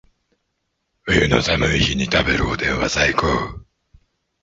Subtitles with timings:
[1.05, 3.27] 冬の寒い日に食べるおでんは最高